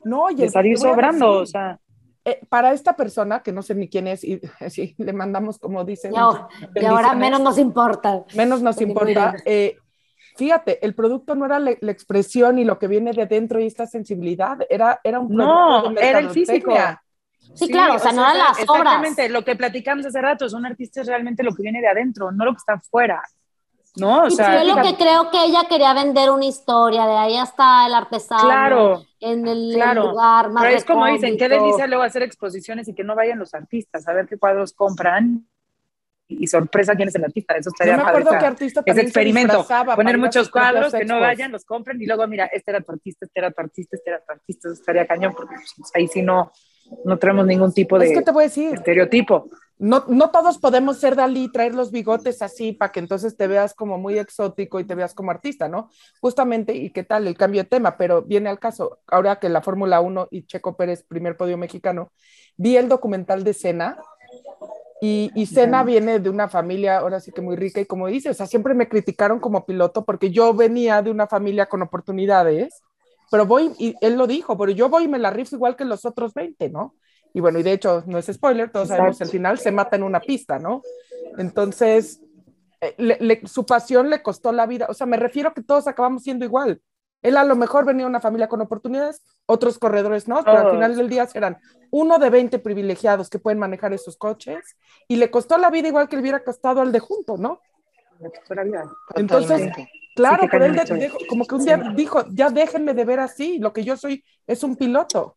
[0.04, 1.80] no, y salir sobrando, o sea.
[2.26, 5.84] Eh, para esta persona, que no sé ni quién es, y así le mandamos, como
[5.84, 6.14] dicen.
[6.14, 8.24] y ahora menos nos importa.
[8.36, 9.36] Menos nos importa.
[9.46, 9.78] Eh,
[10.36, 13.86] fíjate, el producto no era la, expresión y lo que viene de dentro y esta
[13.86, 15.92] sensibilidad, era, era un producto.
[15.92, 16.74] No, era el físico.
[17.56, 20.66] Sí, claro, o sea, no eran las exactamente, lo que platicamos hace rato, es un
[20.66, 23.24] artista es realmente lo que viene de adentro, no lo que está afuera.
[23.96, 24.24] ¿No?
[24.24, 27.86] O sea, yo lo que creo que ella quería vender una historia, de ahí hasta
[27.88, 28.44] el artesano.
[28.44, 29.06] Claro.
[29.20, 33.04] En el, lugar más Pero es como dicen, qué delicia luego hacer exposiciones y que
[33.04, 35.46] no vayan los artistas a ver qué cuadros compran
[36.30, 37.56] y sorpresa quién es el artista.
[37.56, 39.66] Eso estaría Yo me acuerdo que artista Ese experimento.
[39.96, 43.26] Poner muchos cuadros que no vayan, los compren y luego, mira, este era tu artista,
[43.26, 44.70] este era tu artista, este era tu artista.
[44.70, 46.52] Eso estaría cañón porque pues, ahí sí no,
[47.04, 49.50] no tenemos ningún tipo de es que te voy a decir, estereotipo
[49.80, 53.74] no, no todos podemos ser Dalí, traer los bigotes así para que entonces te veas
[53.74, 55.90] como muy exótico y te veas como artista, ¿no?
[56.20, 57.96] Justamente, ¿y qué tal el cambio de tema?
[57.96, 62.12] Pero viene al caso, ahora que la Fórmula 1 y Checo Pérez, primer podio mexicano,
[62.58, 63.98] vi el documental de Cena
[65.02, 68.30] y, y Cena viene de una familia, ahora sí que muy rica y como dice,
[68.30, 72.84] o sea, siempre me criticaron como piloto porque yo venía de una familia con oportunidades,
[73.32, 75.86] pero voy, y él lo dijo, pero yo voy y me la rifo igual que
[75.86, 76.96] los otros 20, ¿no?
[77.34, 80.04] Y bueno, y de hecho, no es spoiler, todos sabemos el final, se mata en
[80.04, 80.82] una pista, ¿no?
[81.38, 82.22] Entonces,
[82.82, 84.88] eh, su pasión le costó la vida.
[84.90, 86.82] O sea, me refiero a que todos acabamos siendo igual.
[87.22, 90.72] Él a lo mejor venía de una familia con oportunidades, otros corredores no, pero al
[90.72, 91.58] final del día serán
[91.92, 96.08] uno de 20 privilegiados que pueden manejar esos coches y le costó la vida igual
[96.08, 97.60] que le hubiera costado al de junto, ¿no?
[99.16, 99.70] Entonces,
[100.16, 100.80] claro, pero él
[101.28, 104.64] como que un día dijo, ya déjenme de ver así, lo que yo soy es
[104.64, 105.36] un piloto.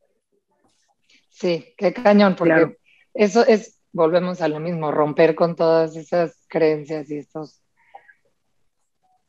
[1.32, 2.76] Sí, qué cañón, porque
[3.14, 7.62] eso es, volvemos a lo mismo, romper con todas esas creencias y estos,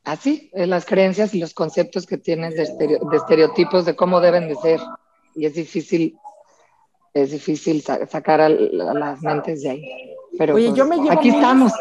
[0.03, 2.63] así, eh, las creencias y los conceptos que tienes de,
[3.13, 4.79] estereotipos de cómo deben de ser.
[5.33, 6.17] Y es difícil,
[7.13, 10.15] es difícil sacar a, las mentes de ahí.
[10.37, 11.71] Pero Oye, yo pues, me llevo aquí estamos.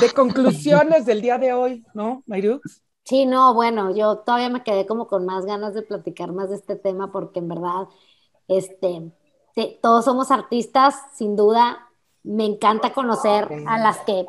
[0.00, 2.82] De conclusiones del día de hoy, ¿no, Mayrux?
[3.04, 6.56] Sí, no, bueno, yo todavía me quedé como con más ganas de platicar más de
[6.56, 7.88] este tema porque en verdad,
[8.48, 9.12] este,
[9.82, 11.88] todos somos artistas, sin duda.
[12.22, 14.26] Me encanta conocer a las que,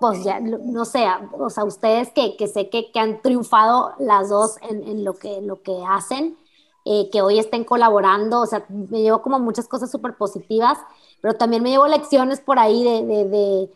[0.00, 1.06] pues ya, no sé,
[1.38, 5.14] o sea, ustedes que, que sé que, que, han triunfado las dos en, en lo,
[5.14, 6.38] que, lo que hacen,
[6.84, 10.78] eh, que hoy estén colaborando, o sea, me llevo como muchas cosas súper positivas,
[11.20, 13.70] pero también me llevo lecciones por ahí de, de, de,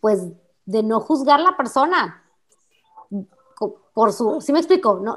[0.00, 0.26] pues,
[0.64, 2.22] de no juzgar la persona,
[3.92, 5.00] por su, ¿sí me explico?
[5.02, 5.16] No,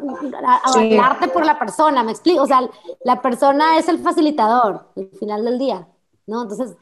[0.64, 2.62] hablarte por la persona, me explico, o sea,
[3.04, 5.88] la persona es el facilitador al final del día,
[6.26, 6.44] ¿no?
[6.44, 6.76] Entonces,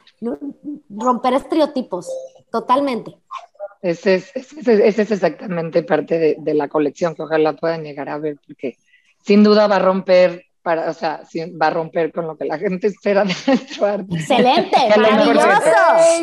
[0.88, 2.08] romper estereotipos,
[2.50, 3.16] totalmente.
[3.82, 8.38] Ese es, ese, es exactamente parte de, la colección que ojalá puedan llegar a ver,
[8.46, 8.76] porque
[9.22, 11.22] sin duda va a romper para, o sea,
[11.60, 14.14] va a romper con lo que la gente espera de nuestro arte.
[14.16, 15.48] Excelente, maravilloso.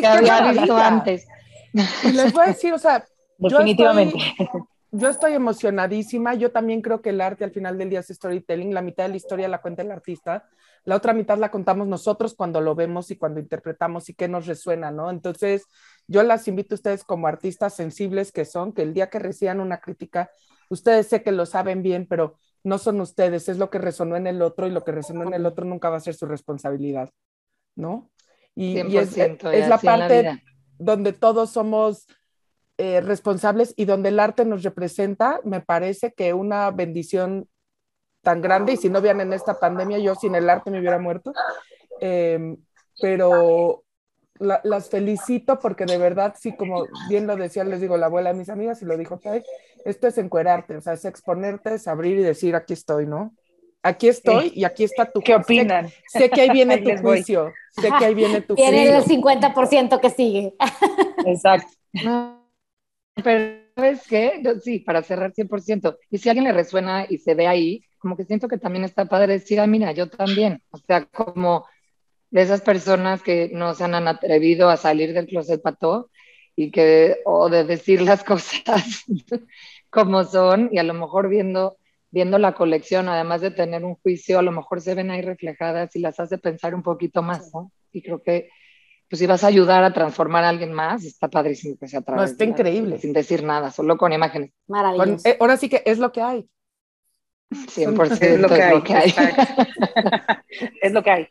[0.00, 1.26] Que había visto antes.
[2.04, 3.04] Y les voy a decir, o sea,
[3.38, 6.34] definitivamente yo estoy emocionadísima.
[6.34, 8.74] Yo también creo que el arte al final del día es storytelling.
[8.74, 10.48] La mitad de la historia la cuenta el artista,
[10.84, 14.46] la otra mitad la contamos nosotros cuando lo vemos y cuando interpretamos y qué nos
[14.46, 15.10] resuena, ¿no?
[15.10, 15.66] Entonces,
[16.06, 19.60] yo las invito a ustedes como artistas sensibles que son, que el día que reciban
[19.60, 20.30] una crítica,
[20.70, 24.26] ustedes sé que lo saben bien, pero no son ustedes, es lo que resonó en
[24.26, 27.10] el otro y lo que resonó en el otro nunca va a ser su responsabilidad,
[27.76, 28.10] ¿no?
[28.54, 29.16] Y, es,
[29.68, 30.42] la parte
[30.78, 32.06] donde todos somos
[32.78, 37.48] eh, responsables y donde el arte nos representa, me parece que una bendición
[38.22, 40.98] tan grande, y si no hubieran en esta pandemia, yo sin el arte me hubiera
[40.98, 41.32] muerto,
[42.00, 42.56] em,
[43.00, 43.82] pero
[44.40, 48.38] las felicito porque de verdad, sí, como bien lo decía, les digo la abuela de
[48.38, 49.42] mis amigas y lo dijo Tai,
[49.84, 53.34] esto es encuerarte, o sea, es exponerte, es abrir y decir, aquí estoy, ¿no?
[53.82, 55.88] aquí estoy y aquí está tu ¿Qué opinan?
[56.06, 57.16] Sé, sé que ahí viene Ahí tu les voy.
[57.18, 59.22] juicio, sé que ahí viene tu Viene el juicio.
[59.22, 60.54] 50% que sigue.
[61.26, 61.72] Exacto.
[63.22, 64.40] Pero ¿sabes qué?
[64.42, 65.98] Yo, sí, para cerrar 100%.
[66.10, 68.84] Y si a alguien le resuena y se ve ahí, como que siento que también
[68.84, 70.62] está padre decir, ah, mira, yo también.
[70.70, 71.66] O sea, como
[72.30, 76.10] de esas personas que no se han atrevido a salir del closet pato
[76.54, 79.04] y que, o de decir las cosas
[79.90, 81.78] como son y a lo mejor viendo,
[82.10, 85.94] viendo la colección, además de tener un juicio, a lo mejor se ven ahí reflejadas
[85.96, 87.72] y las hace pensar un poquito más, ¿no?
[87.92, 88.50] Y creo que
[89.08, 92.02] pues si vas a ayudar a transformar a alguien más, está padrísimo que sea a
[92.02, 92.98] través está de- increíble.
[92.98, 94.50] Sin decir nada, solo con imágenes.
[94.66, 95.28] Con- Maravilloso.
[95.28, 96.48] eh, ahora sí que es lo que hay.
[97.50, 98.72] 100% Es lo que hay.
[98.74, 99.08] es lo que hay.
[99.08, 99.62] exacto.
[100.82, 101.28] es lo que hay.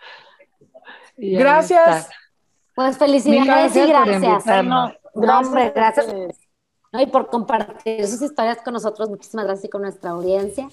[1.17, 1.97] Y ahí Gracias.
[2.05, 2.13] está.
[2.75, 4.65] Pues felicidades gracias y gracias.
[4.65, 4.93] No,
[5.39, 6.07] hombre, gracias.
[6.93, 7.01] ¿no?
[7.01, 9.09] Y por compartir sus historias con nosotros.
[9.09, 10.69] Muchísimas gracias y con nuestra audiencia.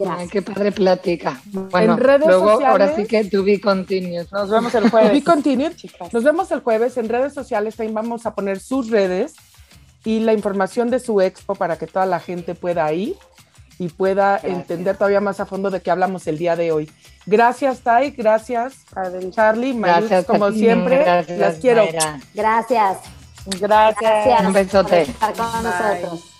[0.00, 0.30] Ay, Gracias.
[0.30, 1.40] qué padre plática.
[1.70, 4.26] Bueno, En redes luego ahora sociales- sí que to be continued.
[4.32, 5.12] Nos vemos el To jueves.
[5.12, 5.76] be continued.
[5.76, 6.12] chicas.
[6.12, 7.76] Nos vemos el jueves en redes sociales.
[7.76, 9.34] También vamos a poner sus redes
[10.04, 13.14] y la información de su expo para que toda la gente pueda ir
[13.78, 14.52] y pueda Gracias.
[14.52, 16.90] entender todavía más a fondo de qué hablamos el día de hoy.
[17.26, 18.10] Gracias, Tai.
[18.10, 18.74] Gracias,
[19.30, 19.74] Charlie.
[19.74, 20.24] Mayux, Gracias.
[20.24, 20.98] como ti, siempre.
[20.98, 21.84] gracias, las quiero.
[21.84, 22.20] Mayra.
[22.34, 22.98] Gracias.
[23.60, 23.60] Gracias.
[23.60, 24.46] Gracias.
[24.46, 24.88] Un besote.
[24.88, 25.62] por estar con Bye.
[25.62, 26.31] nosotros.